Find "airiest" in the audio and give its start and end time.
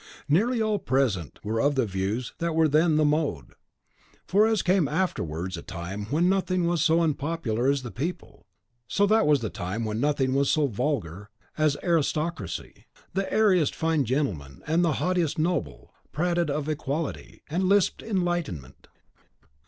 13.31-13.75